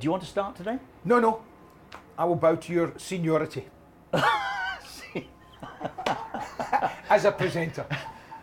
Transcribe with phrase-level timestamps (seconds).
[0.00, 0.78] Do you want to start today?
[1.04, 1.42] No, no.
[2.16, 3.66] I will bow to your seniority.
[7.10, 7.84] As a presenter.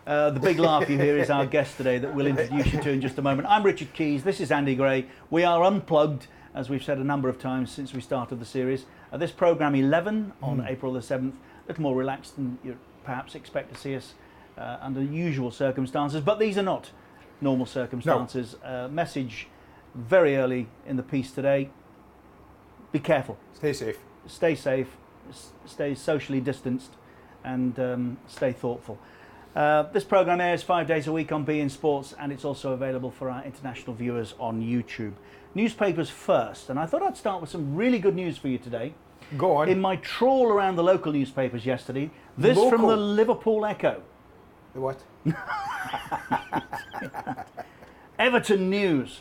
[0.06, 2.90] Uh, the big laugh you hear is our guest today that we'll introduce you to
[2.90, 3.48] in just a moment.
[3.48, 4.22] I'm Richard Keys.
[4.22, 5.06] This is Andy Gray.
[5.30, 8.84] We are unplugged, as we've said a number of times since we started the series.
[9.12, 13.34] Uh, this program 11 on April the 7th, a little more relaxed than you perhaps
[13.34, 14.14] expect to see us
[14.56, 16.92] uh, under usual circumstances, but these are not
[17.40, 18.54] normal circumstances.
[18.62, 19.48] Uh, message
[19.94, 21.70] very early in the piece today.
[22.92, 23.38] Be careful.
[23.54, 23.98] Stay safe.
[24.26, 24.88] stay safe,
[25.30, 26.92] s- stay socially distanced,
[27.44, 28.98] and um, stay thoughtful.
[29.56, 33.10] Uh, this program airs five days a week on beIN Sports, and it's also available
[33.10, 35.12] for our international viewers on YouTube.
[35.54, 38.94] Newspapers first, and I thought I'd start with some really good news for you today.
[39.36, 39.68] Go on.
[39.68, 44.02] In my trawl around the local newspapers yesterday, this from the Liverpool Echo.
[44.74, 45.02] The what?
[48.18, 49.20] Everton News,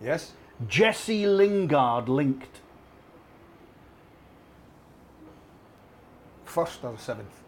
[0.00, 0.32] Yes?
[0.66, 2.60] Jesse Lingard linked.
[6.44, 7.34] First or seventh?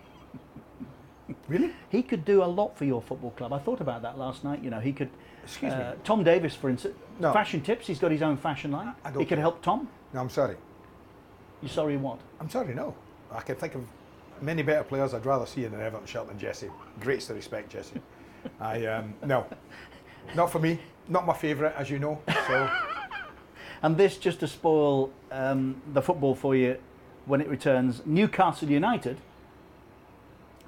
[1.49, 1.73] Really?
[1.91, 3.53] He could do a lot for your football club.
[3.53, 4.63] I thought about that last night.
[4.63, 5.11] You know, he could.
[5.45, 6.01] Excuse uh, me.
[6.05, 7.33] Tom Davies, for instance, No.
[7.33, 7.87] fashion tips.
[7.87, 8.95] He's got his own fashion line.
[9.05, 9.89] I He don't could help Tom.
[10.13, 10.57] No, I'm sorry.
[11.63, 12.19] You sorry what?
[12.41, 12.95] I'm sorry, no.
[13.33, 13.83] I can think of
[14.41, 16.69] many better players I'd rather see in an Everton shirt than Jesse.
[17.01, 18.01] Greats to respect, Jesse.
[18.61, 19.47] I um, no,
[20.35, 20.79] not for me.
[21.11, 22.21] Not my favourite, as you know.
[22.47, 22.71] So
[23.83, 26.77] And this just to spoil um, the football for you
[27.27, 28.03] when it returns.
[28.07, 29.17] Newcastle United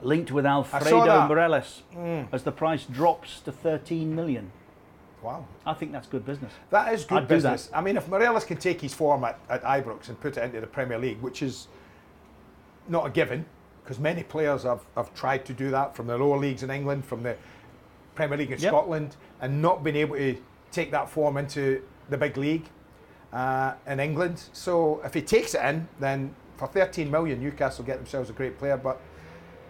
[0.02, 1.28] linked with Alfredo.
[1.28, 2.26] Morelos Mm.
[2.32, 4.50] as the price drops to 13 million.
[5.22, 6.52] wow, I think that's good business.
[6.70, 7.70] that is good I'd business.
[7.72, 10.60] I mean, if Morelos can take his form at, at Ibrox and put it into
[10.60, 11.68] the Premier League, which is
[12.88, 13.44] not a given,
[13.84, 17.04] because many players have, have tried to do that from the lower leagues in England,
[17.04, 17.36] from the
[18.14, 18.70] Premier League in Yep.
[18.70, 20.36] Scotland, and not been able to
[20.70, 22.68] take that form into the big league
[23.32, 24.42] uh, in England.
[24.52, 28.58] So if he takes it in, then for 13 million, Newcastle get themselves a great
[28.58, 28.76] player.
[28.76, 29.00] But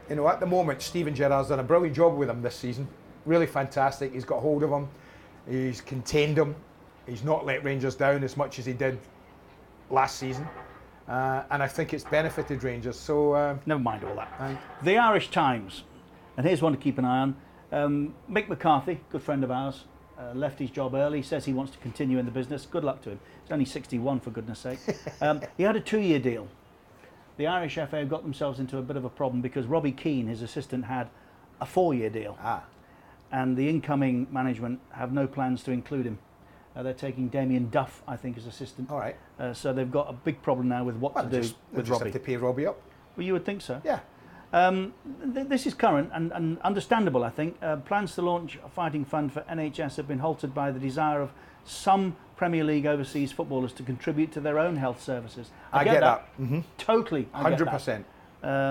[0.08, 2.88] you know, at the moment, Steven Gerrard's done a brilliant job with him this season.
[3.24, 4.12] Really fantastic.
[4.12, 4.88] He's got hold of him.
[5.48, 6.54] He's contained him.
[7.06, 8.98] He's not let Rangers down as much as he did
[9.90, 10.46] last season.
[11.08, 12.98] Uh, and I think it's benefited Rangers.
[12.98, 14.56] So, uh, Never mind all that.
[14.82, 15.82] The Irish Times,
[16.36, 17.36] and here's one to keep an eye on.
[17.72, 19.84] Um, Mick McCarthy, good friend of ours,
[20.18, 21.22] uh, left his job early.
[21.22, 22.66] Says he wants to continue in the business.
[22.70, 23.20] Good luck to him.
[23.42, 24.78] He's only 61, for goodness sake.
[25.20, 26.48] Um, he had a two-year deal.
[27.38, 30.42] The Irish FA got themselves into a bit of a problem because Robbie Keane, his
[30.42, 31.08] assistant, had
[31.60, 32.64] a four-year deal, ah,
[33.30, 36.18] and the incoming management have no plans to include him.
[36.76, 38.90] Uh, they're taking Damien Duff, I think, as assistant.
[38.90, 39.16] all right.
[39.38, 41.86] Uh, so they've got a big problem now with what Well, to do just, with
[41.86, 42.10] just Robbie.
[42.12, 42.80] have to pay Robbie up.
[43.16, 43.80] Well, you would think so.
[43.84, 44.00] Yeah.
[44.52, 44.92] Um,
[45.34, 47.56] th- this is current and, and understandable, I think.
[47.62, 51.20] Uh, plans to launch a fighting fund for NHS have been halted by the desire
[51.22, 51.30] of
[51.64, 55.50] some Premier League overseas footballers to contribute to their own health services.
[55.72, 56.28] I, get, that.
[56.36, 57.28] hmm Totally.
[57.32, 57.68] I get that.
[57.68, 58.04] 100%.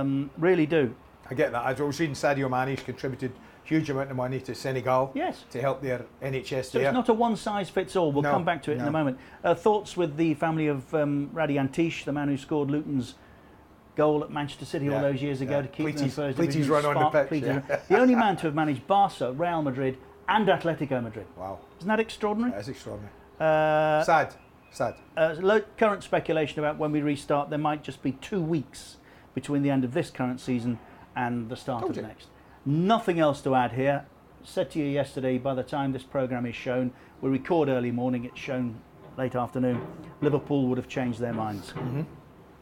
[0.01, 0.93] Um, really do.
[1.29, 1.63] I get that.
[1.65, 3.31] I was reading Sadio Mane Mane's contributed
[3.63, 5.45] huge amount of money to Senegal Yes.
[5.51, 6.87] to help their NHS So there.
[6.89, 8.11] it's not a one size fits all.
[8.11, 9.17] We'll No, come back to it in a moment.
[9.43, 13.15] Uh, thoughts with the family of um, Raddy Antic, the man who scored Luton's
[14.01, 15.61] goal at Manchester City all those years ago yeah.
[15.61, 16.73] to keep them in first Pleaty's division.
[16.73, 17.79] run on the pitch, yeah.
[17.87, 19.97] The only man to have managed Barca, Real Madrid,
[20.27, 21.27] and Atletico Madrid.
[21.37, 22.51] wow, Isn't that extraordinary?
[22.51, 23.11] that is extraordinary.
[23.39, 24.33] Uh, Sad,
[24.71, 24.95] sad.
[25.17, 28.97] uh, current speculation about when we restart, there might just be two weeks
[29.35, 30.79] between the end of this current season
[31.15, 32.03] and the start Told of you.
[32.03, 32.27] next.
[32.65, 34.05] Nothing else to add here.
[34.43, 36.91] Said to you yesterday, by the time this programme is shown,
[37.21, 38.79] we record early morning, it's shown
[39.17, 39.79] late afternoon,
[40.21, 41.73] Liverpool would have changed their minds,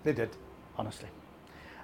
[0.04, 0.32] They did.
[0.78, 1.08] honestly.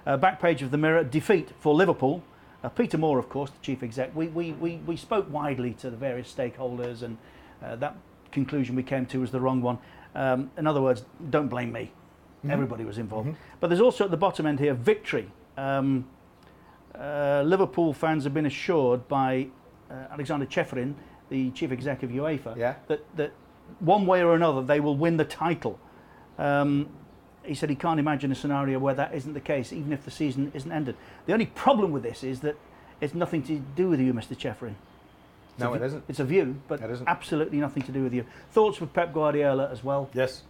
[0.06, 2.22] Uh, back page of the Mirror, defeat for Liverpool.
[2.62, 4.14] Uh, Peter Moore, of course, the chief exec.
[4.14, 7.18] We, we, we, we spoke widely to the various stakeholders, and
[7.62, 7.96] uh, that
[8.30, 9.78] conclusion we came to was the wrong one.
[10.14, 11.92] Um, in other words, don't blame me.
[12.48, 13.34] Everybody was involved.
[13.58, 15.28] But there's also at the bottom end here victory.
[15.56, 16.06] Um,
[16.94, 19.48] uh, Liverpool fans have been assured by
[19.90, 20.94] uh, Aleksander Ceferin,
[21.28, 22.76] the chief exec of UEFA, Yeah.
[22.86, 23.32] that, that
[23.80, 25.76] one way or another they will win the title.
[26.38, 26.88] Um,
[27.46, 30.10] he said he can't imagine a scenario where that isn't the case, even if the
[30.10, 30.96] season isn't ended.
[31.26, 32.56] The only problem with this is that
[33.00, 34.36] it's nothing to do with you, Mr.
[34.36, 34.74] Ceferin.
[35.50, 36.04] It's No, a it isn't.
[36.08, 38.24] It's a view, but absolutely nothing to do with you.
[38.52, 40.10] Thoughts with Pep Guardiola as well.
[40.12, 40.42] Yes.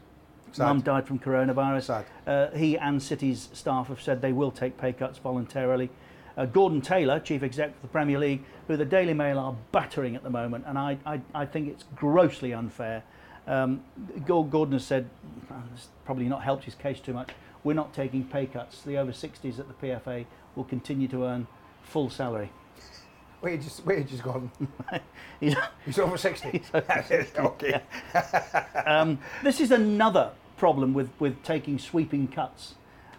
[0.59, 2.05] Mum died from coronavirus.
[2.27, 5.91] Uh, he and City's staff have said they will take pay cuts voluntarily.
[6.37, 10.17] Uh, Gordon Taylor, chief exec of the Premier League, who the Daily Mail are battering
[10.17, 13.03] at the moment, and I, I, I think it's grossly unfair.
[13.47, 13.83] Um,
[14.27, 15.09] Gordon has said,
[15.75, 17.31] it's probably not helped his case too much.
[17.63, 18.83] We're not taking pay cuts.
[18.83, 21.47] The over 60s at the PFA will continue to earn
[21.83, 22.51] full salary.
[23.41, 24.51] wage is, wage is gone.
[25.41, 25.55] He's,
[25.85, 26.51] He's over 60.
[26.53, 27.81] He's over 60, okay.
[28.85, 32.75] um, this is another problem with, with taking sweeping cuts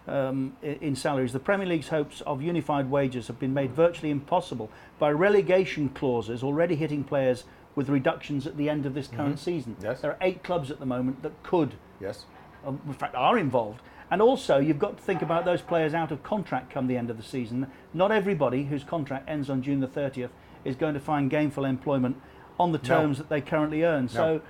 [0.08, 1.34] um, in salaries.
[1.34, 4.70] The Premier League's hopes of unified wages have been made virtually impossible
[5.00, 7.44] by relegation clauses already hitting players
[7.78, 9.76] with reductions at the end of this current season.
[9.82, 10.02] Yes.
[10.02, 12.26] There are eight clubs at the moment that could Yes.
[12.66, 13.82] um, in fact, are involved.
[14.10, 17.12] And also, you've got to think about those players out of contract come the end
[17.12, 17.68] of the season.
[17.94, 20.32] Not everybody whose contract ends on June the 30th
[20.66, 22.20] is going to find gainful employment
[22.60, 24.08] on the terms that they currently earn.
[24.08, 24.42] So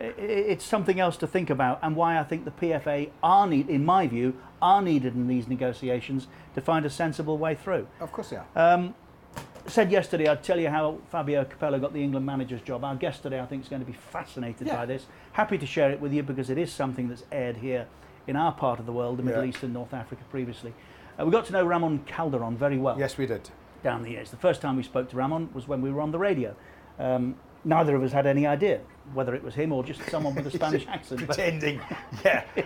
[0.00, 3.46] i- i- it's something else to think about, and why I think the PFA are
[3.46, 6.26] need, in my view, are needed in these negotiations
[6.56, 7.86] to find a sensible way through.
[8.00, 8.46] Of course they are.
[8.56, 8.88] Uh,
[9.66, 12.82] Said yesterday, I'd tell you how Fabio Capello got the England manager's job.
[12.84, 14.76] Our guest today, I think, is going to be fascinated Yeah.
[14.76, 15.06] by this.
[15.32, 17.86] Happy to share it with you because it is something that's aired here
[18.26, 19.50] in our part of the world, the Middle Yeah.
[19.50, 20.74] East and North Africa previously.
[21.18, 23.50] Uh, we got to know Ramon Calderon very well yes, we did.
[23.84, 24.30] down the years.
[24.30, 26.56] The first time we spoke to Ramon was when we were on the radio.
[26.98, 28.80] Um, neither of us had any idea
[29.14, 31.24] whether it was him or just someone with a Spanish accent.
[31.24, 31.80] Pretending.
[32.24, 32.42] yeah.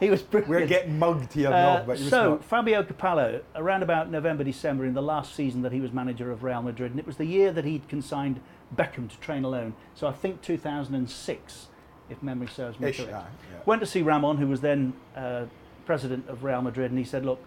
[0.00, 0.48] he was brilliant.
[0.50, 2.44] We're getting mugged here Uh, but he was so not.
[2.44, 6.42] Fabio Capello, around about November, December, in the last season that he was manager of
[6.42, 8.40] Real Madrid, and it was the year that he'd consigned
[8.74, 9.74] Beckham to train alone.
[9.94, 11.68] So I think 2006,
[12.10, 13.14] if memory serves me Ish, correct.
[13.14, 13.60] aye, yeah.
[13.64, 15.44] Went to see Ramon, who was then uh,
[15.86, 17.40] president of Real Madrid, and he said, "Look,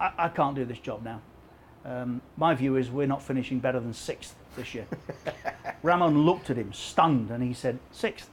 [0.00, 1.20] I, I can't do this job now.
[1.84, 4.86] Um, my view is we're not finishing better than sixth this year."
[5.82, 8.30] Ramon looked at him, stunned, and he said, sixth.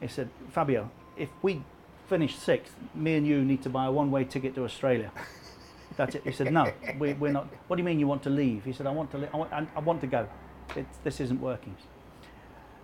[0.00, 1.62] He said, Fabio, if we
[2.10, 5.10] finish sixth, me and you need to buy a one-way ticket to Australia.
[5.96, 6.22] That's it.
[6.24, 6.64] He said, no,
[6.98, 7.46] we, we're not.
[7.68, 8.64] What do you mean you want to leave?
[8.64, 9.18] He said, I want to.
[9.18, 10.28] Li- I, want, I, I want to go.
[10.74, 11.76] It, this isn't working.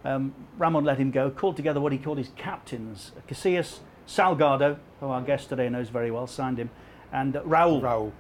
[0.05, 1.31] Um, Ramon let him go.
[1.31, 6.11] Called together what he called his captains: Casillas, Salgado, who our guest today knows very
[6.11, 6.71] well, signed him,
[7.13, 8.13] and uh, Raul Raul.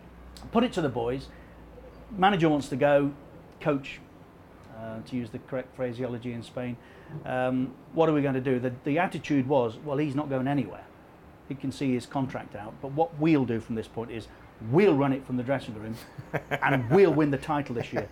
[0.52, 1.28] put it to the boys.
[2.16, 3.12] Manager wants to go,
[3.60, 4.00] coach,
[4.78, 6.76] uh, to use the correct phraseology in Spain.
[7.24, 8.58] Um, what are we going to do?
[8.58, 10.85] The, the attitude was, well, he's not going anywhere.
[11.48, 12.74] He can see his contract out.
[12.82, 14.28] But what we'll do from this point is
[14.70, 15.94] we'll run it from the dressing room
[16.62, 18.08] and we'll win the title this year.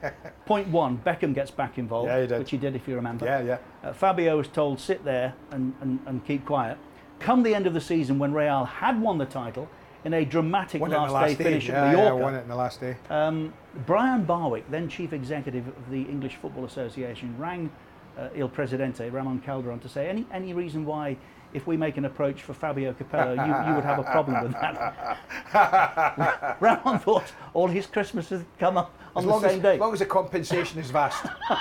[0.46, 3.24] Point one, Beckham gets back involved, Yeah, he which he did, if you remember.
[3.24, 3.58] Yeah, yeah.
[3.82, 6.78] Uh, Fabio was told sit there and, and, and keep quiet.
[7.20, 9.68] Come the end of the season when Real had won the title
[10.04, 12.48] in a dramatic Won last, the last day finish yeah, at yeah, won it in
[12.48, 12.96] the last day.
[13.08, 13.54] Um,
[13.86, 17.70] Brian Barwick, then chief executive of the English Football Association, rang
[18.18, 21.16] uh, Il Presidente, Ramon Calderon, to say any, any reason why,
[21.52, 24.52] if we make an approach for Fabio Capello, you, you would have a problem with
[24.52, 26.56] that.
[26.60, 29.74] Ramon thought all his Christmases had come up on As the same as, day.
[29.74, 31.24] as long as the compensation is vast.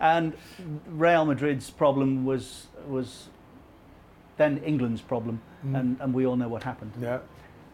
[0.00, 0.34] And
[0.86, 3.28] Real Madrid's problem was, was
[4.36, 5.40] then England's problem,
[5.74, 6.92] and, and we all know what happened.
[7.00, 7.18] yeah.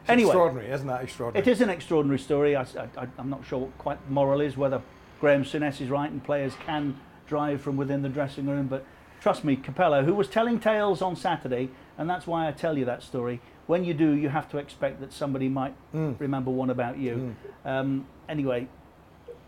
[0.03, 0.29] It's Anyway.
[0.29, 1.47] extraordinary, isn't that extraordinary?
[1.47, 2.57] It is an extraordinary story.
[2.57, 2.67] I,
[3.19, 4.83] am not sure what quite the moral is, whether
[5.21, 8.67] Graham Souness is right and players can drive from within the dressing room.
[8.67, 8.85] But
[9.21, 12.85] trust me, Capello, who was telling tales on Saturday, and that's why I tell you
[12.87, 13.41] that story.
[13.67, 16.19] When you do, you have to expect that somebody might Mm.
[16.21, 17.35] remember one about you.
[17.65, 18.69] Um, anyway,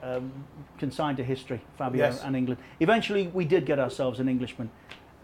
[0.03, 0.33] um,
[0.79, 2.23] consigned to history, Fabio Yes.
[2.23, 2.61] and England.
[2.81, 4.71] Eventually, we did get ourselves an Englishman.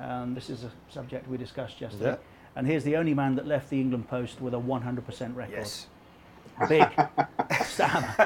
[0.00, 2.10] Um, this is a subject we discussed yesterday.
[2.10, 2.16] Yeah.
[2.56, 5.54] And here's the only man that left the England post with a 100% record.
[5.56, 5.86] Yes.
[6.68, 6.84] Big
[7.64, 8.04] Sam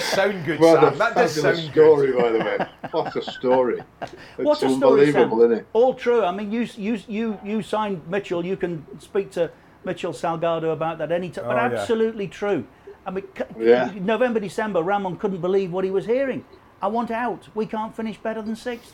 [0.00, 0.98] does sound good, What a Sam.
[0.98, 2.66] That does sound story, by the way.
[2.90, 3.82] What a story.
[4.02, 5.22] It's What a story, Sam.
[5.22, 5.66] unbelievable, isn't it?
[5.72, 6.24] All true.
[6.24, 8.44] I mean, you you you you signed Mitchell.
[8.44, 9.50] You can speak to
[9.84, 11.44] Mitchell Salgado about that any time.
[11.46, 11.80] But Oh, yeah.
[11.80, 12.64] absolutely true.
[13.06, 13.24] I mean,
[13.58, 13.90] Yeah.
[14.00, 16.44] November, December, Ramon couldn't believe what he was hearing.
[16.82, 17.48] I want out.
[17.54, 18.92] We can't finish better than sixth.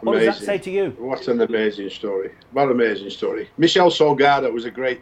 [0.00, 0.90] What does that say to you?
[0.98, 2.30] What an amazing story.
[2.52, 3.48] What an amazing story.
[3.58, 5.00] Michel Salgado was a great,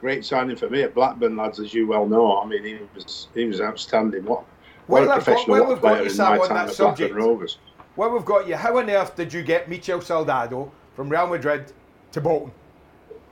[0.00, 2.40] great signing for me at Blackburn, lads, as you well know.
[2.40, 4.24] I mean, he was he was outstanding.
[4.24, 4.44] What,
[4.86, 6.38] what Well, a I've got- professional well, what we've got player you, in Sam, my
[6.38, 7.12] on time that at subject.
[7.14, 7.58] Blackburn Rovers.
[7.96, 8.56] Well, we've got you.
[8.56, 11.72] How on earth did you get Michel Salgado from Real Madrid
[12.12, 12.52] to Bolton?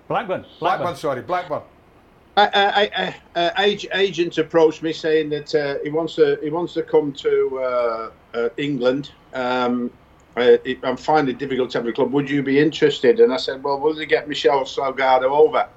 [0.09, 0.45] Blackburn.
[0.59, 1.63] Blackburn, sorry, Blackburn.
[2.37, 6.51] I, I, I, uh, ag- agent approached me saying that uh, he wants to he
[6.51, 9.11] wants to come to uh, uh, England.
[9.35, 9.91] Um,
[10.37, 12.13] I, I'm finding it difficult to have a club.
[12.13, 13.19] Would you be interested?
[13.19, 15.69] And I said, well, will you get Michel Salgado over?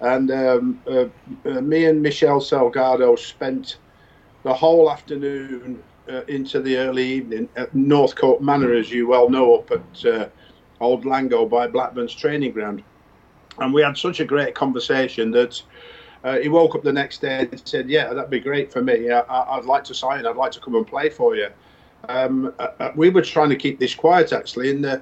[0.00, 1.06] And um, uh,
[1.46, 3.78] uh, me and Michel Salgado spent
[4.42, 9.56] the whole afternoon uh, into the early evening at Northcote Manor, as you well know,
[9.56, 10.28] up at uh,
[10.80, 12.82] Old Langho by Blackburn's training ground.
[13.58, 15.62] And we had such a great conversation that
[16.24, 19.10] uh, he woke up the next day and said, "Yeah, that'd be great for me.
[19.10, 20.26] I, I'd like to sign.
[20.26, 21.48] I'd like to come and play for you."
[22.08, 24.98] Um, uh, uh, we were trying to keep this quiet actually, and uh,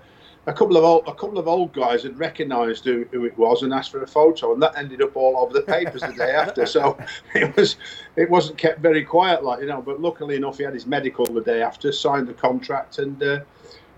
[0.47, 3.63] a couple of old, a couple of old guys had recognised who, who it was
[3.63, 6.33] and asked for a photo, and that ended up all over the papers the day
[6.33, 6.67] after.
[6.67, 6.99] So
[7.35, 7.77] it was
[8.17, 9.81] it wasn't kept very quiet, like you know.
[9.81, 13.41] But luckily enough, he had his medical the day after, signed the contract, and uh,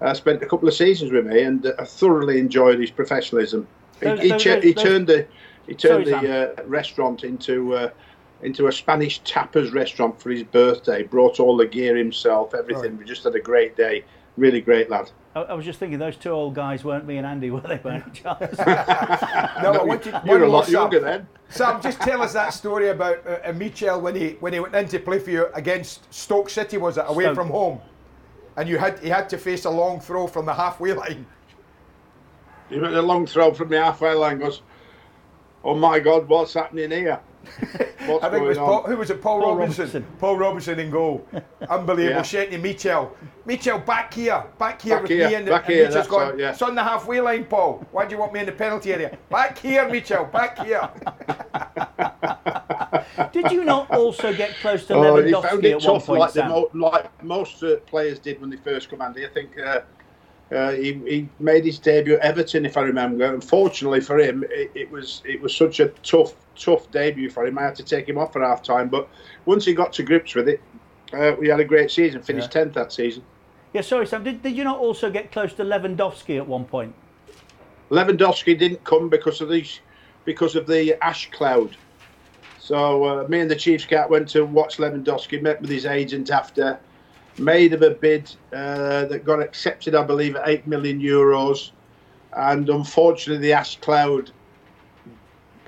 [0.02, 3.66] uh, spent a couple of seasons with me, and uh, thoroughly enjoyed his professionalism.
[4.00, 5.26] Those- he, he, those- he those- turned the
[5.66, 7.74] he turned Sorry, the uh, restaurant into.
[7.74, 7.90] Uh,
[8.42, 11.02] into a Spanish tapas restaurant for his birthday.
[11.02, 12.98] Brought all the gear himself, everything.
[12.98, 14.04] We just had a great day.
[14.36, 15.10] Really great lad.
[15.36, 17.76] I, I was just thinking those two old guys weren't me and Andy, were they,
[17.76, 18.58] by any chance?
[18.58, 20.72] No, I want you, you one were a lot Sam.
[20.74, 21.28] younger then.
[21.48, 24.74] Sam, just tell us that story about uh, uh, Michel when he when he went
[24.74, 27.36] in to play for you against Stoke City, was it away Stoke.
[27.36, 27.80] from home,
[28.56, 31.26] and you had he had to face a long throw from the halfway line.
[32.70, 34.38] He went a long throw from the halfway line.
[34.40, 34.62] Goes,
[35.62, 37.20] oh my God, what's happening here?
[38.06, 39.22] What's I think it was Paul, who was it?
[39.22, 39.84] Paul, Paul Robinson.
[39.86, 40.06] Robinson.
[40.18, 41.26] Paul Robinson in goal.
[41.68, 42.16] Unbelievable.
[42.16, 42.22] Yeah.
[42.22, 45.34] Saying to Michel, Michel, back here, back here Back with here, me.
[45.34, 46.50] And, back and here, Michel's that's going, right, yeah.
[46.52, 47.86] it's on the halfway line, Paul.
[47.92, 49.16] Why do you want me in the penalty area?
[49.30, 50.24] Back here, Mitchell.
[50.26, 50.88] back here.
[53.32, 56.20] Did you not also get close to Oh, he found it at one tough, point,
[56.20, 56.50] like, the Sam?
[56.50, 59.26] mo- like most uh, players did when they first come Andy.
[59.26, 59.80] I think uh,
[60.52, 63.24] uh, he, he made his debut at Everton, if I remember.
[63.24, 67.58] Unfortunately for him, it, it was it was such a tough tough debut for him.
[67.58, 69.08] I had to take him off at half time, but
[69.46, 70.60] once he got to grips with it,
[71.12, 72.22] uh, we had a great season.
[72.22, 73.22] Finished tenth that season.
[73.72, 74.22] Yeah, sorry, Sam.
[74.22, 76.94] Did, did you not also get close to Lewandowski at one point?
[77.90, 79.80] Lewandowski didn't come because of these
[80.24, 81.76] because of the ash cloud.
[82.58, 86.30] So uh, me and the chief scout went to watch Lewandowski, met with his agent
[86.30, 86.78] after,
[87.38, 91.70] made of a bid uh, that got accepted, I believe, at eight million euros,
[92.32, 94.30] and unfortunately the ash cloud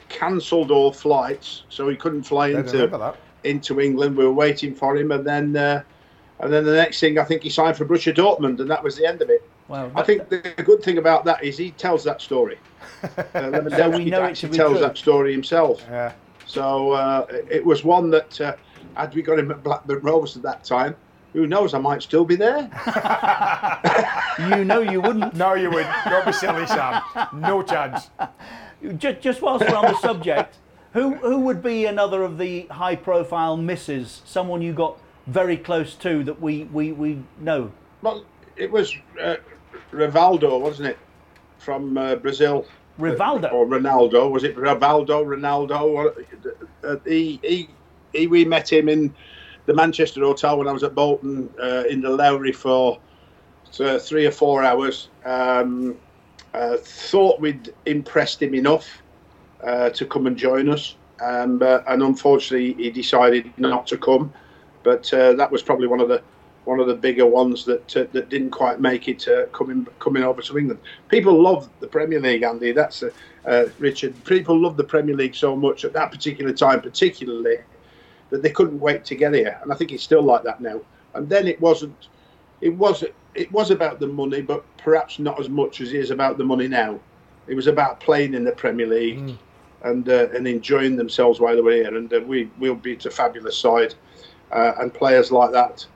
[0.08, 4.16] cancelled all flights, so he couldn't fly into into England.
[4.16, 5.82] We were waiting for him, and then uh,
[6.40, 8.96] and then the next thing I think he signed for Borussia Dortmund, and that was
[8.96, 9.48] the end of it.
[9.68, 12.58] Well, I think the good thing about that is he tells that story.
[13.02, 13.10] Uh,
[13.50, 14.80] Lewandowski we know it actually tells true.
[14.80, 15.84] that story himself.
[15.88, 16.12] Yeah.
[16.46, 18.56] So uh, it was one that uh,
[18.94, 20.96] had we got him at Blackburn Rovers at that time,
[21.32, 21.74] who knows?
[21.74, 22.70] I might still be there.
[24.38, 25.34] you know you wouldn't.
[25.34, 25.94] No, you wouldn't.
[26.04, 27.02] Don't be silly, Sam.
[27.32, 28.10] No chance.
[28.98, 30.56] Just, just whilst we're on the subject,
[30.92, 34.22] who who would be another of the high-profile misses?
[34.24, 37.72] Someone you got very close to that we we, we know.
[38.02, 38.24] Well,
[38.56, 39.36] it was uh,
[39.92, 40.98] Rivaldo, wasn't it,
[41.58, 42.66] from uh, Brazil?
[42.98, 43.52] Rivaldo.
[43.52, 44.30] or Ronaldo?
[44.30, 45.24] Was it Rivaldo?
[45.24, 46.24] Ronaldo?
[46.82, 47.68] Uh, he, he,
[48.12, 49.14] he, we met him in
[49.66, 52.98] the Manchester hotel when I was at Bolton uh, in the Lowry for
[53.80, 55.08] uh, three or four hours.
[55.24, 55.96] Um,
[56.54, 59.02] uh, thought we'd impressed him enough
[59.62, 64.32] uh, to come and join us, um, uh, and unfortunately he decided not to come.
[64.82, 66.22] But uh, that was probably one of the
[66.64, 70.40] one of the bigger ones that uh, that didn't quite make it coming coming over
[70.42, 70.80] to England.
[71.08, 72.72] People love the Premier League, Andy.
[72.72, 73.04] That's
[73.78, 74.14] Richard.
[74.24, 77.58] People love the Premier League so much at that particular time, particularly
[78.30, 79.58] that they couldn't wait to get here.
[79.62, 80.80] And I think it's still like that now.
[81.14, 82.08] And then it wasn't.
[82.60, 83.04] It was
[83.34, 86.44] it was about the money, but perhaps not as much as it is about the
[86.44, 86.98] money now.
[87.46, 89.36] It was about playing in the Premier League
[89.82, 91.96] and uh, and enjoying themselves while they were here.
[91.96, 93.94] And uh, we we'll beat a fabulous side,
[94.52, 95.86] uh, and players like that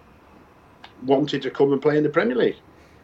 [1.06, 2.56] wanted to come and play in the Premier League.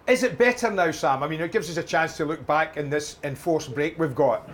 [0.07, 1.23] Is it better now, Sam?
[1.23, 4.15] I mean, it gives us a chance to look back in this enforced break we've
[4.15, 4.49] got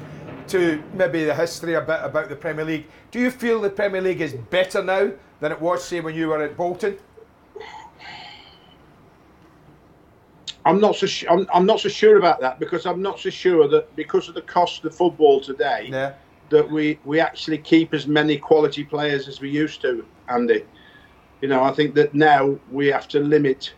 [0.48, 2.86] to maybe the history a bit about the Premier League.
[3.10, 6.28] Do you feel the Premier League is better now than it was, say, when you
[6.28, 6.98] were at Bolton?
[10.64, 13.30] I'm not so su- I'm, I'm not so sure about that because I'm not so
[13.30, 16.14] sure that because of the cost of football today Yeah.
[16.50, 20.64] that we we actually keep as many quality players as we used to, Andy.
[21.40, 23.74] You know, I think that now we have to limit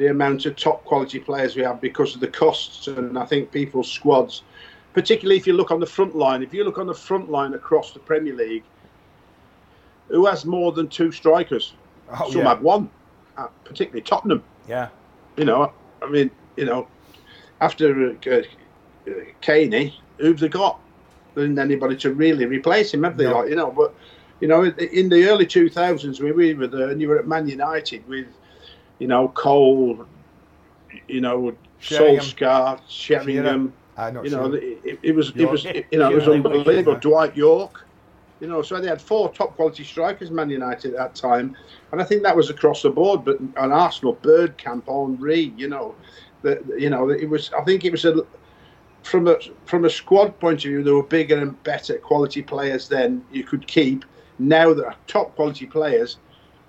[0.00, 3.52] the amount of top quality players we have because of the costs, and I think
[3.52, 4.42] people's squads,
[4.94, 7.52] particularly if you look on the front line, if you look on the front line
[7.52, 8.64] across the Premier League,
[10.08, 11.74] who has more than two strikers?
[12.18, 12.48] Oh, Some yeah.
[12.48, 12.88] have one,
[13.36, 14.42] uh, particularly Tottenham.
[14.66, 14.88] Yeah.
[15.36, 15.70] You know,
[16.02, 16.88] I mean, you know,
[17.60, 20.80] after uh, uh, Caney, who've they got?
[21.34, 23.24] There isn't anybody to really replace him, have they?
[23.24, 23.40] No.
[23.40, 23.94] Like, you know, but
[24.40, 27.46] you know, in the early 2000s, when we were there, and you were at Man
[27.46, 28.28] United with,
[29.00, 30.06] you know, Cole,
[31.08, 32.24] you know, Sheringham.
[32.24, 33.72] Solskjaer, Sheringham.
[33.96, 34.22] I know.
[34.22, 36.94] You know, it, it was it was you know it was Yeah, unbelievable.
[36.96, 37.84] Dwight Yorke,
[38.38, 41.56] you know, so they had four top quality strikers, Man United at that time,
[41.90, 43.24] and I think that was across the board.
[43.24, 45.96] But on Arsenal, Bird, Bergkamp, Henry, you know,
[46.42, 47.50] that you know it was.
[47.52, 48.24] I think it was a
[49.02, 52.88] from a from a squad point of view, there were bigger and better quality players
[52.88, 54.04] then you could keep.
[54.38, 56.18] Now there are top quality players,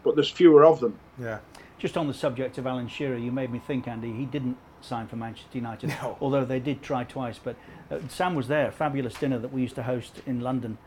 [0.03, 0.97] but there's fewer of them.
[1.19, 1.39] yeah.
[1.81, 4.13] Just on the subject of Alan Shearer, you made me think, Andy.
[4.13, 6.15] He didn't sign for Manchester United, No.
[6.21, 7.39] although they did try twice.
[7.43, 7.55] But
[7.89, 10.77] uh, Sam was there, a fabulous dinner that we used to host in London,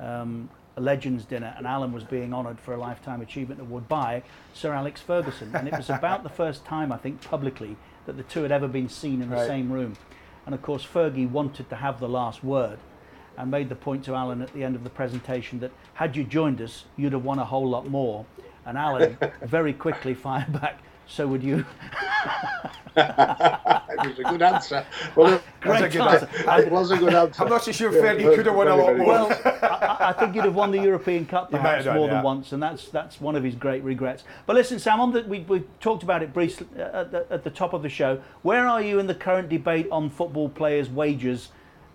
[0.00, 4.24] um, a Legends dinner, and Alan was being honoured for a Lifetime Achievement Award by
[4.52, 5.54] Sir Alex Ferguson.
[5.54, 7.76] And it was about the first time, I think, publicly,
[8.06, 9.46] that the two had ever been seen in the Right.
[9.46, 9.94] same room.
[10.46, 12.80] And of course, Fergie wanted to have the last word
[13.38, 16.24] and made the point to Alan at the end of the presentation that had you
[16.24, 18.26] joined us, you'd have won a whole lot more.
[18.66, 21.64] And Alan very quickly fired back, so would you.
[22.96, 24.86] it was a good answer.
[25.16, 26.28] Well, Great a good answer.
[26.32, 27.42] it was a good answer.
[27.42, 29.28] I'm not so sure Fergie could have won a lot Very, very more.
[29.28, 32.52] Well, I, I think you'd have won the European Cup perhaps done, more than once,
[32.52, 34.24] and that's that's one of his great regrets.
[34.46, 37.44] But listen, Sam, on the, we we talked about it briefly uh, at the, at
[37.44, 38.20] the top of the show.
[38.42, 41.48] Where are you in the current debate on football players' wages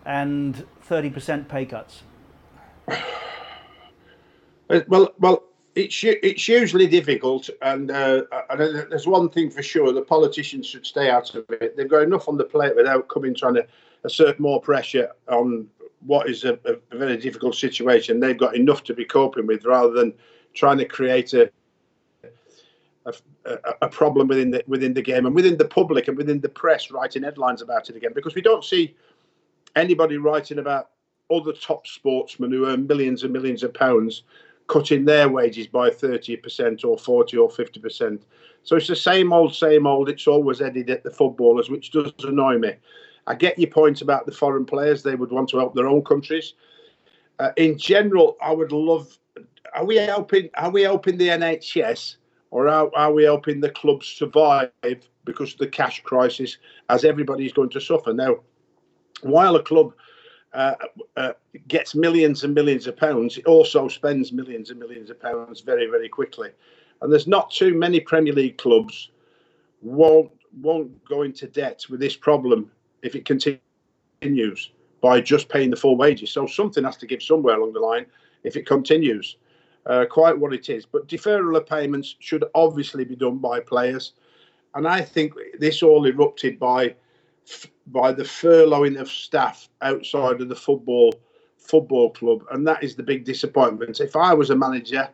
[0.05, 2.03] and 30% pay cuts?
[4.87, 5.43] Well, well,
[5.75, 10.85] it's it's usually difficult, and uh, and there's one thing for sure: the politicians should
[10.85, 11.75] stay out of it.
[11.75, 13.67] They've got enough on the plate without coming trying to
[14.05, 15.67] assert more pressure on
[16.05, 18.19] what is a, a very difficult situation.
[18.19, 20.13] They've got enough to be coping with, rather than
[20.53, 21.51] trying to create a
[23.05, 23.13] a,
[23.45, 26.49] a- a problem within the within the game and within the public and within the
[26.49, 28.95] press writing headlines about it again because we don't see
[29.75, 30.91] anybody writing about
[31.29, 34.23] other top sportsmen who earn millions and millions of pounds
[34.67, 38.21] cutting their wages by 30% or 40 or 50%.
[38.63, 40.09] So it's the same old, same old.
[40.09, 42.73] It's always headed at the footballers, which does annoy me.
[43.27, 45.03] I get your point about the foreign players.
[45.03, 46.53] They would want to help their own countries.
[47.39, 49.17] Uh, in general, I would love.
[49.73, 50.49] Are we helping?
[50.55, 52.17] Are we helping the NHS,
[52.51, 54.71] or are, are we helping the clubs survive
[55.25, 56.57] because of the cash crisis,
[56.89, 58.37] as everybody is going to suffer now?
[59.21, 59.93] While a club
[60.55, 60.75] uh,
[61.17, 61.33] uh,
[61.67, 65.87] gets millions and millions of pounds, it also spends millions and millions of pounds very,
[65.87, 66.49] very quickly.
[67.01, 69.11] And there's not too many Premier League clubs
[69.81, 70.31] won't
[70.61, 72.71] won't go into debt with this problem
[73.01, 74.71] if it continues
[75.01, 76.31] by just paying the full wages.
[76.31, 78.05] So something has to give somewhere along the line
[78.45, 79.35] if it continues.
[79.85, 84.13] Uh, quite what it is, but deferral of payments should obviously be done by players,
[84.73, 86.95] and I think this all erupted by
[87.87, 91.13] by the furloughing of staff outside of the football
[91.57, 93.99] football club, and that is the big disappointment.
[93.99, 95.09] If I was a manager,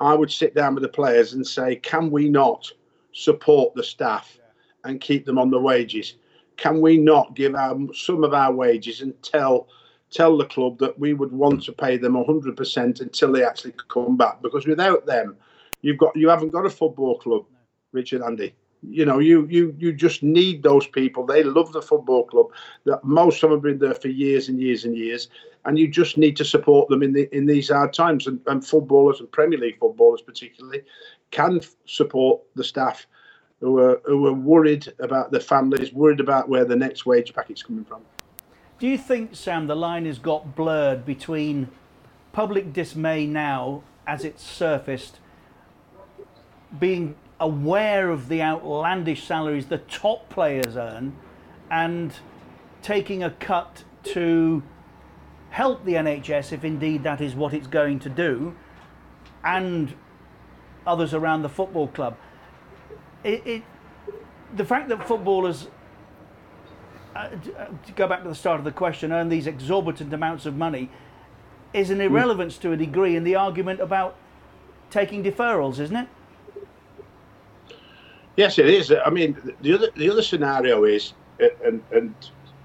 [0.00, 2.70] I would sit down with the players and say, "Can we not
[3.12, 4.38] support the staff
[4.84, 6.14] and keep them on the wages?
[6.56, 9.68] Can we not give our some of our wages and tell
[10.10, 14.16] tell the club that we would want to pay them 100% until they actually come
[14.16, 14.42] back?
[14.42, 15.36] Because without them,
[15.82, 17.44] you've got you haven't got a football club,
[17.92, 21.26] Richard Andy you know, you you you just need those people.
[21.26, 22.46] They love the football club.
[22.84, 25.28] That most of them have been there for years and years and years,
[25.64, 28.26] and you just need to support them in the in these hard times.
[28.26, 30.82] And, and footballers and Premier League footballers particularly
[31.30, 33.06] can support the staff
[33.60, 37.62] who are who are worried about their families, worried about where the next wage packet's
[37.62, 38.00] coming from.
[38.78, 41.68] Do you think, Sam, the line has got blurred between
[42.32, 45.20] public dismay now as it's surfaced,
[46.78, 51.16] being aware of the outlandish salaries the top players earn,
[51.70, 52.12] and
[52.82, 54.62] taking a cut to
[55.50, 58.54] help the NHS if indeed that is what it's going to do,
[59.42, 59.94] and
[60.86, 62.16] others around the football club?
[63.24, 63.62] It, it,
[64.54, 65.68] the fact that footballers
[67.14, 70.46] uh, uh, to go back to the start of the question, earn these exorbitant amounts
[70.46, 70.90] of money
[71.72, 74.16] is an irrelevance to a degree in the argument about
[74.90, 76.08] taking deferrals, isn't it?
[78.40, 78.90] Yes, it is.
[78.90, 82.14] I mean, the other the other scenario is, uh, and and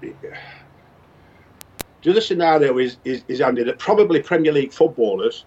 [0.00, 0.14] the
[2.10, 5.44] other scenario is, is is Andy that probably Premier League footballers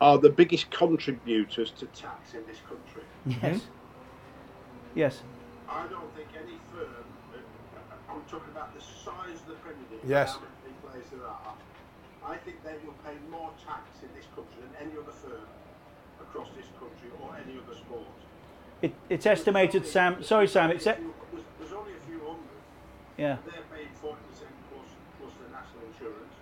[0.00, 3.02] are the biggest contributors to tax in this country.
[3.26, 3.66] Yes.
[4.94, 5.22] Yes.
[5.68, 7.04] I don't think any firm.
[7.34, 10.06] uh, I'm talking about the size of the Premier League.
[10.06, 10.34] Yes.
[10.34, 10.38] How
[10.86, 11.54] players there are.
[12.24, 15.48] I think they will pay more tax in this country than any other firm
[16.20, 18.06] across this country or any other sport.
[18.84, 20.20] It, it's estimated, Sam.
[20.20, 20.68] Sorry, Sam.
[20.68, 21.00] It's There's,
[21.56, 22.60] there's only a few hundred.
[23.16, 23.40] yeah.
[23.48, 26.36] They're paying 40% plus, plus the national insurance.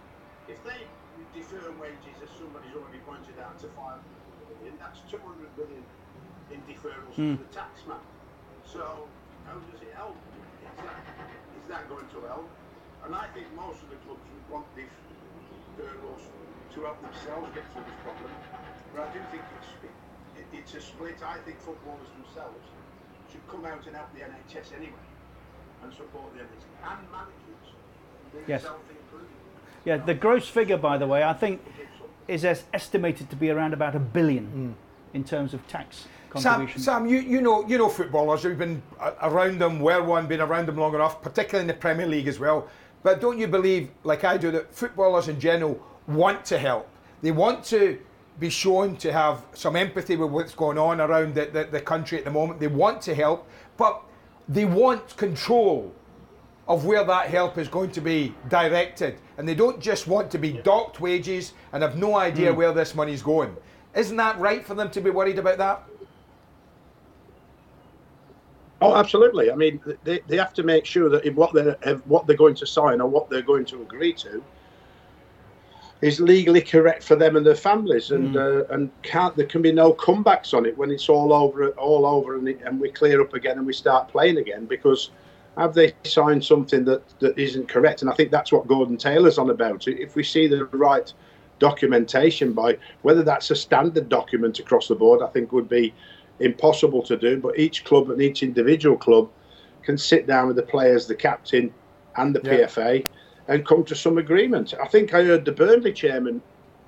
[0.50, 0.82] If they
[1.38, 3.94] defer wages, as somebody's already pointed out, to 500
[4.58, 5.22] million, that's 200
[5.54, 5.86] million
[6.50, 7.38] in deferrals Hmm.
[7.38, 8.02] to the tax man.
[8.66, 9.06] So,
[9.46, 10.18] how does it help?
[10.66, 10.98] Is that,
[11.62, 12.50] is that going to help?
[13.06, 14.90] And I think most of the clubs would want these
[15.78, 16.26] deferrals
[16.74, 18.34] to help themselves get through this problem.
[18.90, 19.94] But I do think it's, it,
[20.52, 21.16] it's a split.
[21.24, 22.66] I think footballers themselves
[23.30, 24.92] should come out and help the NHS anyway
[25.82, 28.64] and support the NHS and managers, Yes.
[29.84, 29.96] Yeah.
[29.98, 31.60] The gross figure, by the way, I think
[32.28, 34.72] is es- estimated to be around about a billion hmm.
[35.16, 36.80] in terms of tax Sam, contribution.
[36.80, 38.44] Sam, you, you know you know footballers.
[38.44, 38.82] You've been
[39.20, 42.38] around them, were one, been around them long enough, particularly in the Premier League as
[42.38, 42.68] well.
[43.02, 46.88] But don't you believe, like I do, that footballers in general want to help?
[47.20, 47.98] They want to
[48.38, 52.18] be shown to have some empathy with what's going on around the, the, the country
[52.18, 52.60] at the moment.
[52.60, 54.02] They want to help, but
[54.48, 55.92] they want control
[56.68, 59.18] of where that help is going to be directed.
[59.36, 62.58] And they don't just want to be docked wages and have no idea hmm.
[62.58, 63.56] where this money's going.
[63.94, 65.82] Isn't that right for them to be worried about that?
[68.80, 69.52] Oh, absolutely.
[69.52, 72.36] I mean, they, they have to make sure that if what they're if what they're
[72.36, 74.42] going to sign or what they're going to agree to
[76.02, 79.72] is legally correct for them and their families, and uh, and can't there can be
[79.72, 83.22] no comebacks on it when it's all over all over and, it, and we clear
[83.22, 85.10] up again and we start playing again because
[85.56, 88.00] have they signed something that, that isn't correct?
[88.00, 89.86] And I think that's what Gordon Taylor's on about.
[89.86, 91.12] If we see the right
[91.58, 95.92] documentation by whether that's a standard document across the board, I think would be
[96.40, 97.38] impossible to do.
[97.38, 99.30] But each club and each individual club
[99.82, 101.72] can sit down with the players, the captain,
[102.16, 102.66] and the Yeah.
[102.66, 103.06] PFA
[103.48, 104.74] and come to some agreement.
[104.82, 106.40] I think I heard the Burnley chairman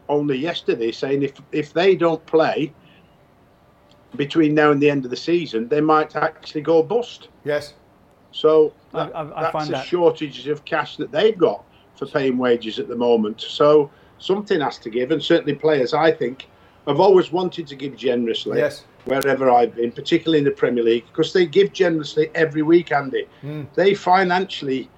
[0.09, 2.73] only yesterday saying if if they don't play
[4.17, 7.29] between now and the end of the season, they might actually go bust.
[7.45, 7.75] Yes.
[8.31, 11.65] So I- that- I- I that's find a that- shortage of cash that they've got
[11.97, 13.41] for paying wages at the moment.
[13.41, 16.49] So something has to give, and certainly players, I think,
[16.87, 18.85] have always wanted to give generously Yes.
[19.07, 23.27] wherever I've been, particularly in the Premier League, because they give generously every week, Andy.
[23.41, 23.63] Hmm.
[23.75, 24.89] They financially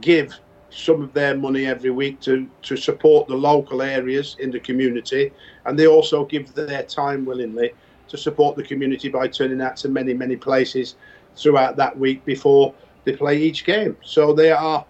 [0.00, 0.38] give
[0.70, 5.32] some of their money every week to, to support the local areas in the community,
[5.66, 7.72] and they also give their time willingly
[8.08, 10.96] to support the community by turning out to many, many places
[11.36, 13.96] throughout that week before they play each game.
[14.02, 14.84] So they are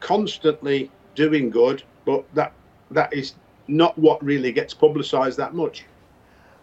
[0.00, 2.52] constantly doing good, but that
[2.90, 3.34] that is
[3.66, 5.84] not what really gets publicised that much.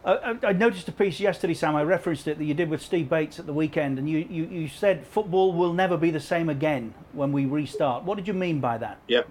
[0.05, 1.75] I I noticed a piece yesterday, Sam.
[1.75, 4.45] I referenced it that you did with Steve Bates at the weekend, and you, you,
[4.45, 8.03] you said football will never be the same again when we restart.
[8.03, 8.99] What did you mean by that?
[9.07, 9.27] Yep.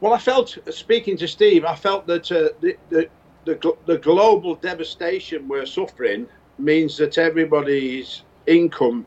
[0.00, 3.08] Well, I felt, speaking to Steve, I felt that uh, the, the,
[3.44, 6.26] the, the global devastation we're suffering
[6.58, 9.06] means that everybody's income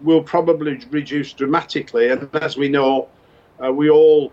[0.00, 2.10] will probably reduce dramatically.
[2.10, 3.08] And as we know,
[3.62, 4.32] uh, we all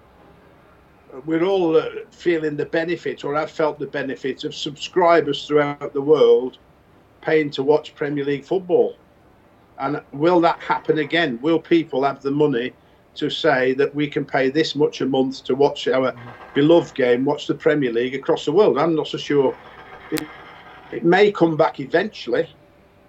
[1.25, 6.01] we're all uh, feeling the benefit, or I've felt the benefit of subscribers throughout the
[6.01, 6.57] world
[7.21, 8.95] paying to watch Premier League football.
[9.79, 11.39] And will that happen again?
[11.41, 12.73] Will people have the money
[13.15, 16.13] to say that we can pay this much a month to watch our
[16.53, 18.77] beloved game, watch the Premier League across the world?
[18.77, 19.55] I'm not so sure.
[20.11, 20.21] It,
[20.91, 22.47] it may come back eventually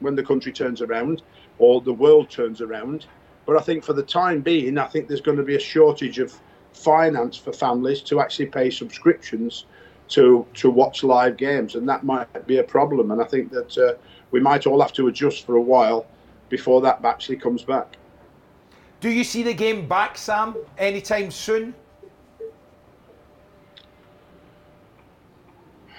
[0.00, 1.22] when the country turns around
[1.58, 3.06] or the world turns around.
[3.46, 6.18] But I think for the time being, I think there's going to be a shortage
[6.18, 6.34] of
[6.72, 9.66] finance for families to actually pay subscriptions
[10.08, 13.10] to to watch live games, and that might be a problem.
[13.10, 13.94] And I think that uh,
[14.30, 16.06] we might all have to adjust for a while
[16.48, 17.96] before that actually comes back.
[19.00, 21.74] Do you see the game back, Sam, anytime soon?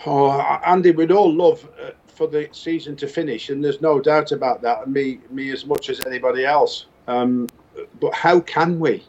[0.06, 0.32] Oh,
[0.66, 4.62] Andy, we'd all love uh, for the season to finish, and there's no doubt about
[4.62, 4.84] that.
[4.84, 6.88] And me, me as much as anybody else.
[7.08, 7.48] Um,
[8.00, 9.04] but how can we?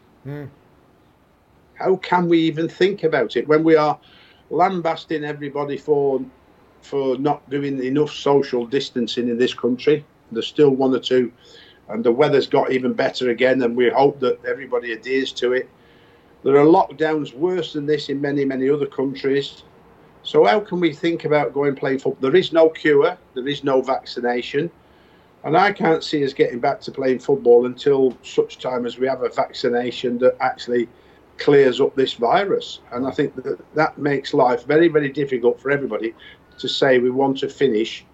[1.82, 3.98] How can we even think about it when we are
[4.50, 6.24] lambasting everybody for
[6.80, 10.04] for not doing enough social distancing in this country?
[10.30, 11.32] There's still one or two,
[11.88, 15.68] and the weather's got even better again, and we hope that everybody adheres to it.
[16.44, 19.64] There are lockdowns worse than this in many, many other countries.
[20.22, 22.30] So how can we think about going playing football?
[22.30, 24.70] There is no cure, there is no vaccination,
[25.42, 29.08] and I can't see us getting back to playing football until such time as we
[29.08, 30.88] have a vaccination that actually
[31.38, 32.80] clears up this virus.
[32.92, 36.14] And I think that that makes life very, very difficult for everybody
[36.58, 38.04] to say we want to finish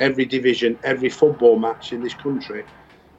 [0.00, 2.64] every division, every football match in this country,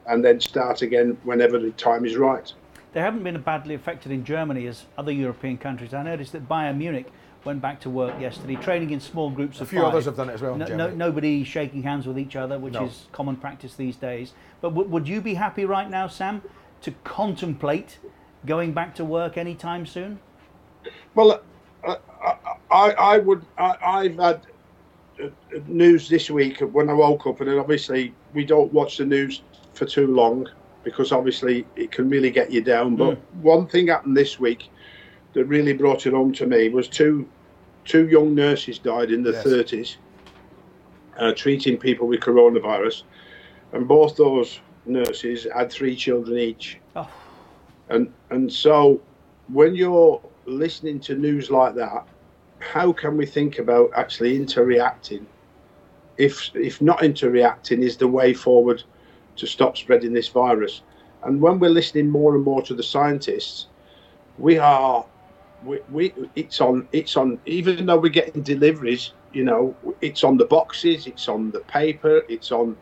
[0.06, 2.52] and then start again whenever the time is right.
[2.92, 5.94] They haven't been as badly affected in Germany as other European countries.
[5.94, 7.10] I noticed that Bayern Munich
[7.44, 9.88] went back to work yesterday, training in small groups A few five.
[9.88, 12.58] others have done it as well in No, no, nobody shaking hands with each other,
[12.58, 12.86] which No.
[12.86, 14.32] is common practice these days.
[14.60, 16.40] But w- would you be happy right now, Sam,
[16.82, 17.98] to contemplate
[18.46, 20.18] going back to work anytime soon?
[21.14, 21.42] Well,
[21.84, 21.96] uh,
[22.70, 23.44] I, I would.
[23.58, 24.40] I, I've had
[25.22, 25.28] uh,
[25.66, 29.42] news this week when I woke up, and obviously we don't watch the news
[29.74, 30.48] for too long
[30.82, 32.96] because obviously it can really get you down.
[32.96, 34.68] But one thing happened this week
[35.32, 37.28] that really brought it home to me was two
[37.84, 39.44] two young nurses died in their Yes.
[39.44, 39.96] thirties,
[41.18, 43.04] uh, treating people with coronavirus,
[43.72, 46.78] and both those nurses had three children each.
[46.96, 47.08] Oh.
[47.88, 49.00] And and so
[49.48, 52.06] when you're listening to news like that,
[52.60, 55.26] how can we think about actually interreacting
[56.16, 58.82] if if not into reacting, is the way forward
[59.36, 60.82] to stop spreading this virus.
[61.24, 63.66] And when we're listening more and more to the scientists,
[64.38, 65.04] we are
[65.64, 70.36] we, we it's on it's on even though we're getting deliveries, you know, it's on
[70.36, 72.76] the boxes, it's on the paper, it's on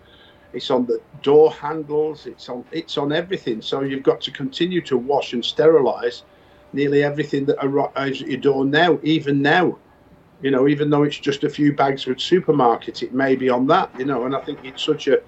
[0.53, 3.63] it's on the door handles, it's on it's on everything.
[3.63, 6.23] So you've got to continue to wash and sterilize
[6.73, 9.79] nearly everything that arrives at your door now, even now.
[10.41, 13.67] You know, even though it's just a few bags from supermarket, it may be on
[13.69, 15.23] that, you know, and I think it's such a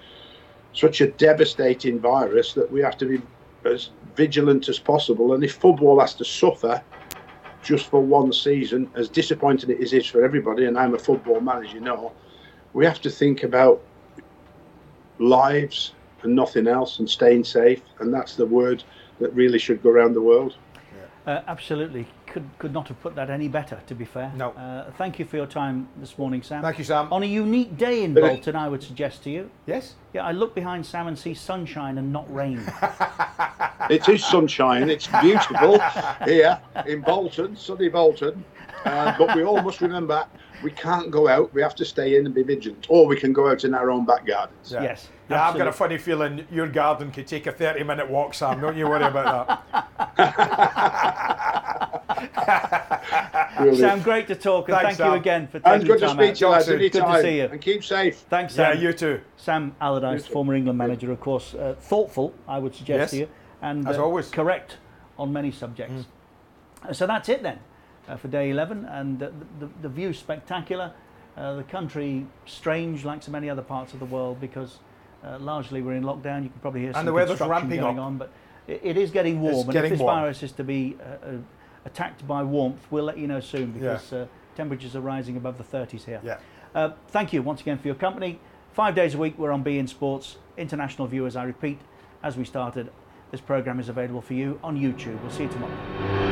[0.73, 3.23] such a devastating virus that we have to be
[3.65, 5.35] as vigilant as possible.
[5.35, 6.83] And if football has to suffer
[7.63, 11.65] just for one season, as disappointing it is for everybody, and I'm a football man,
[11.65, 12.13] as you know,
[12.73, 13.81] we have to think about
[15.19, 17.83] lives and nothing else and staying safe.
[18.01, 18.83] And that's the word
[19.21, 20.57] that really should go around the world.
[21.27, 22.07] Uh, absolutely.
[22.35, 24.33] Could, could not have put that any better, to be fair.
[24.35, 24.51] No.
[24.51, 26.63] Uh, thank you for your time this morning, Sam.
[26.63, 27.13] Thank you, Sam.
[27.13, 28.31] On a unique day in Really?
[28.31, 29.49] Bolton, I would suggest to you.
[29.67, 29.95] Yes.
[30.13, 32.61] Yeah, I look behind Sam and see sunshine and not rain.
[33.91, 34.89] It is sunshine.
[34.89, 35.79] It's beautiful
[36.25, 38.43] here in Bolton, sunny Bolton.
[38.85, 40.27] Uh, but we all must remember
[40.63, 41.53] we can't go out.
[41.53, 43.91] We have to stay in and be vigilant, or we can go out in our
[43.91, 44.73] own back gardens.
[44.73, 44.83] Yeah.
[44.83, 48.35] Yes, Yeah, I've got a funny feeling your garden could take a 30 minute walk,
[48.35, 48.61] Sam.
[48.61, 49.63] Don't you worry about
[50.17, 51.41] that.
[53.57, 53.79] Brilliant.
[53.79, 56.17] Sam, great to talk, and Thanks, thank you again for taking and good to time
[56.17, 56.35] speak out.
[56.37, 57.45] to you lads Good to see you.
[57.45, 58.17] And keep safe.
[58.31, 58.83] Thanks, yeah, Sam.
[58.83, 59.21] you too.
[59.37, 60.33] Sam Allardyce, too.
[60.33, 63.29] former England manager, of course, uh, thoughtful, I would suggest Yes, to you,
[63.63, 64.29] and as uh, always.
[64.29, 64.33] Mm.
[64.33, 64.77] correct
[65.19, 66.05] on many subjects.
[66.89, 67.59] Uh, So that's it then
[68.09, 70.93] uh, for day 11, and uh, the, the view spectacular.
[71.37, 74.79] Uh, the country strange, like so many other parts of the world, because
[75.25, 76.45] uh, largely we're in lockdown.
[76.45, 78.05] You can probably hear some and the weather's construction ramping going up.
[78.05, 78.31] on, but
[78.69, 79.65] it, it is getting warm.
[79.65, 80.15] and getting if this warm.
[80.21, 81.33] virus is to be uh, uh,
[81.85, 85.65] attacked by warmth, we'll let you know soon because uh, temperatures are rising above the
[85.65, 86.21] 30s here.
[86.25, 86.39] Yeah.
[86.75, 88.41] Uh, thank you once again for your company.
[88.73, 90.37] Five days a week, we're on beIN Sports.
[90.57, 91.79] International viewers, I repeat,
[92.23, 92.91] as we started,
[93.31, 95.21] this program is available for you on YouTube.
[95.23, 96.24] We'll see you tomorrow.